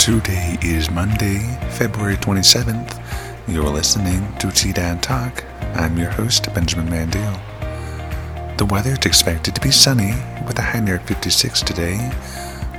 [0.00, 1.40] Today is Monday,
[1.72, 2.98] February 27th.
[3.46, 5.44] You're listening to T Dad Talk.
[5.74, 7.38] I'm your host, Benjamin Mandel.
[8.56, 10.14] The weather is expected to be sunny
[10.46, 12.10] with a high near 56 today,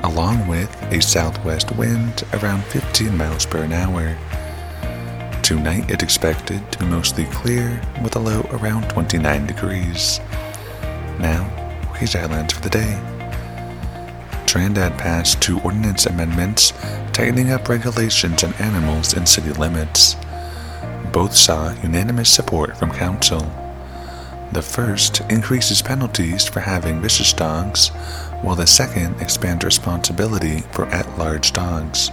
[0.02, 4.18] along with a southwest wind around 15 miles per hour.
[5.44, 10.20] Tonight it's expected to be mostly clear with a low around 29 degrees.
[11.20, 11.44] Now,
[12.00, 13.21] here's our headlines for the day.
[14.52, 16.74] Trinidad passed two ordinance amendments
[17.14, 20.18] tightening up regulations on animals in city limits.
[21.14, 23.50] Both saw unanimous support from council.
[24.52, 27.92] The first increases penalties for having vicious dogs,
[28.42, 32.12] while the second expands responsibility for at large dogs.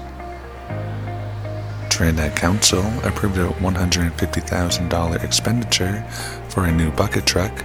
[1.90, 6.04] Trinidad Council approved a $150,000 expenditure
[6.50, 7.64] for a new bucket truck.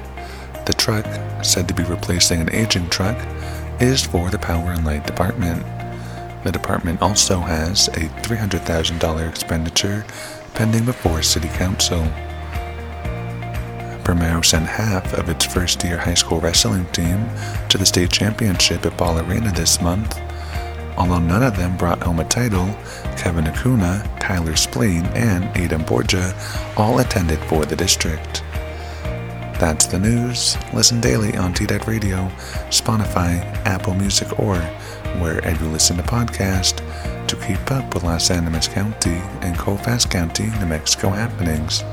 [0.65, 1.05] The truck,
[1.45, 3.17] said to be replacing an aging truck,
[3.79, 5.63] is for the Power and Light Department.
[6.43, 10.05] The department also has a $300,000 expenditure
[10.53, 12.05] pending before City Council.
[14.03, 17.29] Primero sent half of its first year high school wrestling team
[17.69, 20.19] to the state championship at Ball Arena this month.
[20.97, 22.67] Although none of them brought home a title,
[23.17, 26.35] Kevin Acuna, Tyler Spleen, and Adam Borgia
[26.77, 28.43] all attended for the district.
[29.59, 30.57] That's the news.
[30.73, 32.27] Listen daily on TDET Radio,
[32.69, 34.57] Spotify, Apple Music, or
[35.19, 36.81] wherever you listen to podcasts
[37.27, 41.83] to keep up with Las Animas County and Colfax County, New Mexico happenings.